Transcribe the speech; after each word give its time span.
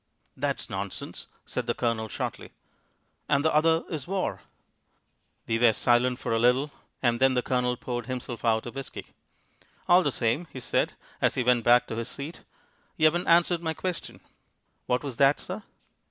"That's 0.35 0.67
nonsense," 0.67 1.27
said 1.45 1.67
the 1.67 1.75
Colonel 1.75 2.07
shortly. 2.07 2.53
"And 3.29 3.45
the 3.45 3.53
other 3.53 3.83
is 3.87 4.07
war." 4.07 4.41
We 5.45 5.59
were 5.59 5.73
silent 5.73 6.17
for 6.17 6.33
a 6.33 6.39
little, 6.39 6.71
and 7.03 7.19
then 7.19 7.35
the 7.35 7.43
Colonel 7.43 7.77
poured 7.77 8.07
himself 8.07 8.43
out 8.43 8.65
a 8.65 8.71
whisky. 8.71 9.05
"All 9.87 10.01
the 10.01 10.11
same," 10.11 10.47
he 10.51 10.59
said, 10.59 10.93
as 11.21 11.35
he 11.35 11.43
went 11.43 11.63
back 11.63 11.85
to 11.85 11.97
his 11.97 12.09
seat, 12.09 12.41
"you 12.97 13.05
haven't 13.05 13.27
answered 13.27 13.61
my 13.61 13.75
question." 13.75 14.21
"What 14.87 15.03
was 15.03 15.17
that, 15.17 15.39
sir?" 15.39 15.61